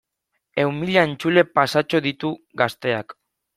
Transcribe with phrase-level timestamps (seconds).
[0.63, 3.19] Ehun mila entzule pasatxo ditu Gazteak.